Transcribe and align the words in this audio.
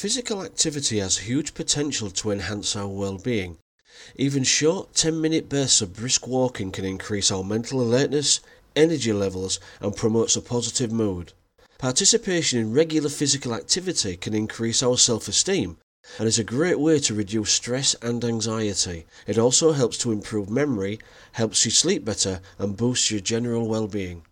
Physical 0.00 0.42
activity 0.42 0.96
has 1.00 1.28
huge 1.28 1.52
potential 1.52 2.10
to 2.10 2.30
enhance 2.30 2.74
our 2.74 2.88
well 2.88 3.18
being. 3.18 3.58
Even 4.16 4.44
short 4.44 4.94
10 4.94 5.20
minute 5.20 5.46
bursts 5.46 5.82
of 5.82 5.92
brisk 5.92 6.26
walking 6.26 6.72
can 6.72 6.86
increase 6.86 7.30
our 7.30 7.44
mental 7.44 7.82
alertness, 7.82 8.40
energy 8.74 9.12
levels, 9.12 9.60
and 9.78 9.94
promotes 9.94 10.36
a 10.36 10.40
positive 10.40 10.90
mood. 10.90 11.34
Participation 11.76 12.58
in 12.58 12.72
regular 12.72 13.10
physical 13.10 13.52
activity 13.52 14.16
can 14.16 14.32
increase 14.32 14.82
our 14.82 14.96
self 14.96 15.28
esteem 15.28 15.76
and 16.18 16.26
is 16.26 16.38
a 16.38 16.44
great 16.44 16.80
way 16.80 16.98
to 17.00 17.12
reduce 17.12 17.52
stress 17.52 17.94
and 18.00 18.24
anxiety. 18.24 19.04
It 19.26 19.36
also 19.36 19.72
helps 19.72 19.98
to 19.98 20.12
improve 20.12 20.48
memory, 20.48 20.98
helps 21.32 21.66
you 21.66 21.70
sleep 21.70 22.06
better, 22.06 22.40
and 22.58 22.74
boosts 22.74 23.10
your 23.10 23.20
general 23.20 23.68
well 23.68 23.86
being. 23.86 24.22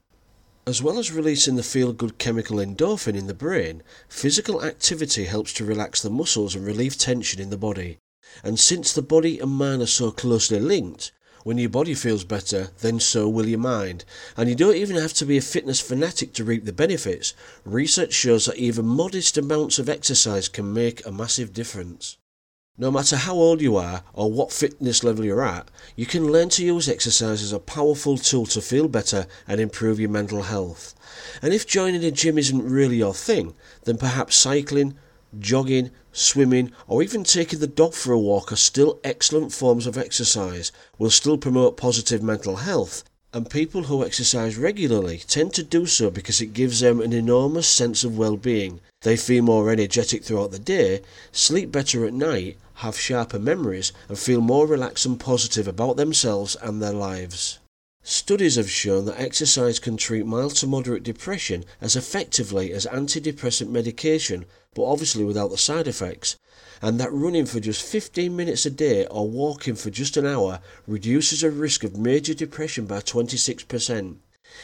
As 0.68 0.82
well 0.82 0.98
as 0.98 1.10
releasing 1.10 1.56
the 1.56 1.62
feel 1.62 1.94
good 1.94 2.18
chemical 2.18 2.58
endorphin 2.58 3.16
in 3.16 3.26
the 3.26 3.32
brain, 3.32 3.82
physical 4.06 4.62
activity 4.62 5.24
helps 5.24 5.54
to 5.54 5.64
relax 5.64 6.02
the 6.02 6.10
muscles 6.10 6.54
and 6.54 6.62
relieve 6.62 6.98
tension 6.98 7.40
in 7.40 7.48
the 7.48 7.56
body. 7.56 7.96
And 8.44 8.60
since 8.60 8.92
the 8.92 9.00
body 9.00 9.38
and 9.38 9.50
mind 9.50 9.80
are 9.80 9.86
so 9.86 10.10
closely 10.10 10.60
linked, 10.60 11.10
when 11.42 11.56
your 11.56 11.70
body 11.70 11.94
feels 11.94 12.22
better, 12.22 12.68
then 12.82 13.00
so 13.00 13.30
will 13.30 13.48
your 13.48 13.58
mind. 13.58 14.04
And 14.36 14.50
you 14.50 14.54
don't 14.54 14.76
even 14.76 14.96
have 14.96 15.14
to 15.14 15.24
be 15.24 15.38
a 15.38 15.40
fitness 15.40 15.80
fanatic 15.80 16.34
to 16.34 16.44
reap 16.44 16.66
the 16.66 16.74
benefits. 16.74 17.32
Research 17.64 18.12
shows 18.12 18.44
that 18.44 18.58
even 18.58 18.84
modest 18.84 19.38
amounts 19.38 19.78
of 19.78 19.88
exercise 19.88 20.48
can 20.48 20.74
make 20.74 21.06
a 21.06 21.10
massive 21.10 21.54
difference. 21.54 22.18
No 22.80 22.92
matter 22.92 23.16
how 23.16 23.34
old 23.34 23.60
you 23.60 23.76
are 23.76 24.04
or 24.12 24.30
what 24.30 24.52
fitness 24.52 25.02
level 25.02 25.24
you're 25.24 25.42
at, 25.42 25.68
you 25.96 26.06
can 26.06 26.30
learn 26.30 26.48
to 26.50 26.64
use 26.64 26.88
exercise 26.88 27.42
as 27.42 27.52
a 27.52 27.58
powerful 27.58 28.16
tool 28.16 28.46
to 28.46 28.60
feel 28.60 28.86
better 28.86 29.26
and 29.48 29.60
improve 29.60 29.98
your 29.98 30.10
mental 30.10 30.42
health. 30.42 30.94
And 31.42 31.52
if 31.52 31.66
joining 31.66 32.04
a 32.04 32.12
gym 32.12 32.38
isn't 32.38 32.70
really 32.70 32.98
your 32.98 33.14
thing, 33.14 33.54
then 33.82 33.98
perhaps 33.98 34.36
cycling, 34.36 34.96
jogging, 35.36 35.90
swimming, 36.12 36.70
or 36.86 37.02
even 37.02 37.24
taking 37.24 37.58
the 37.58 37.66
dog 37.66 37.94
for 37.94 38.12
a 38.12 38.18
walk 38.18 38.52
are 38.52 38.56
still 38.56 39.00
excellent 39.02 39.52
forms 39.52 39.84
of 39.84 39.98
exercise, 39.98 40.70
will 40.98 41.10
still 41.10 41.36
promote 41.36 41.76
positive 41.76 42.22
mental 42.22 42.58
health. 42.58 43.02
And 43.32 43.50
people 43.50 43.82
who 43.84 44.04
exercise 44.04 44.56
regularly 44.56 45.18
tend 45.18 45.52
to 45.54 45.62
do 45.62 45.84
so 45.84 46.10
because 46.10 46.40
it 46.40 46.54
gives 46.54 46.80
them 46.80 47.00
an 47.00 47.12
enormous 47.12 47.68
sense 47.68 48.02
of 48.02 48.16
well 48.16 48.38
being. 48.38 48.80
They 49.02 49.16
feel 49.16 49.42
more 49.42 49.70
energetic 49.70 50.24
throughout 50.24 50.50
the 50.50 50.58
day, 50.58 51.02
sleep 51.30 51.70
better 51.70 52.06
at 52.06 52.14
night, 52.14 52.56
have 52.76 52.98
sharper 52.98 53.38
memories, 53.38 53.92
and 54.08 54.18
feel 54.18 54.40
more 54.40 54.66
relaxed 54.66 55.04
and 55.04 55.20
positive 55.20 55.68
about 55.68 55.96
themselves 55.98 56.56
and 56.62 56.80
their 56.80 56.94
lives. 56.94 57.58
Studies 58.10 58.56
have 58.56 58.70
shown 58.70 59.04
that 59.04 59.20
exercise 59.20 59.78
can 59.78 59.98
treat 59.98 60.24
mild 60.24 60.54
to 60.56 60.66
moderate 60.66 61.02
depression 61.02 61.66
as 61.78 61.94
effectively 61.94 62.72
as 62.72 62.86
antidepressant 62.86 63.68
medication, 63.68 64.46
but 64.72 64.84
obviously 64.84 65.24
without 65.24 65.50
the 65.50 65.58
side 65.58 65.86
effects, 65.86 66.36
and 66.80 66.98
that 66.98 67.12
running 67.12 67.44
for 67.44 67.60
just 67.60 67.82
15 67.82 68.34
minutes 68.34 68.64
a 68.64 68.70
day 68.70 69.04
or 69.08 69.28
walking 69.28 69.74
for 69.74 69.90
just 69.90 70.16
an 70.16 70.24
hour 70.24 70.60
reduces 70.86 71.42
the 71.42 71.50
risk 71.50 71.84
of 71.84 71.98
major 71.98 72.32
depression 72.32 72.86
by 72.86 73.00
26%. 73.00 74.16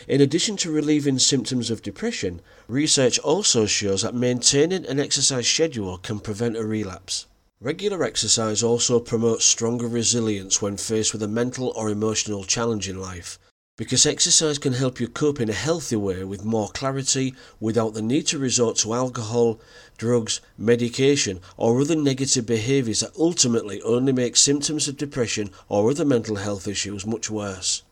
In 0.08 0.20
addition 0.22 0.56
to 0.56 0.72
relieving 0.72 1.18
symptoms 1.18 1.70
of 1.70 1.82
depression, 1.82 2.40
research 2.66 3.18
also 3.18 3.66
shows 3.66 4.00
that 4.00 4.14
maintaining 4.14 4.86
an 4.86 4.98
exercise 4.98 5.46
schedule 5.46 5.98
can 5.98 6.18
prevent 6.18 6.56
a 6.56 6.64
relapse. 6.64 7.26
Regular 7.64 8.04
exercise 8.04 8.62
also 8.62 9.00
promotes 9.00 9.46
stronger 9.46 9.88
resilience 9.88 10.60
when 10.60 10.76
faced 10.76 11.14
with 11.14 11.22
a 11.22 11.28
mental 11.28 11.72
or 11.74 11.88
emotional 11.88 12.44
challenge 12.44 12.90
in 12.90 13.00
life, 13.00 13.38
because 13.78 14.04
exercise 14.04 14.58
can 14.58 14.74
help 14.74 15.00
you 15.00 15.08
cope 15.08 15.40
in 15.40 15.48
a 15.48 15.54
healthy 15.54 15.96
way 15.96 16.24
with 16.24 16.44
more 16.44 16.68
clarity 16.68 17.32
without 17.60 17.94
the 17.94 18.02
need 18.02 18.26
to 18.26 18.38
resort 18.38 18.76
to 18.76 18.92
alcohol, 18.92 19.58
drugs, 19.96 20.42
medication, 20.58 21.40
or 21.56 21.80
other 21.80 21.96
negative 21.96 22.44
behaviours 22.44 23.00
that 23.00 23.16
ultimately 23.18 23.80
only 23.80 24.12
make 24.12 24.36
symptoms 24.36 24.86
of 24.86 24.98
depression 24.98 25.48
or 25.70 25.88
other 25.88 26.04
mental 26.04 26.36
health 26.36 26.68
issues 26.68 27.06
much 27.06 27.30
worse. 27.30 27.82